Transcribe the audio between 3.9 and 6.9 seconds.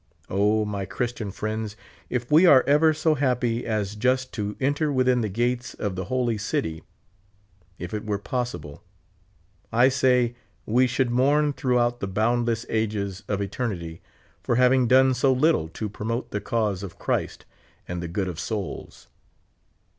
just to enter within the gates of the holy city—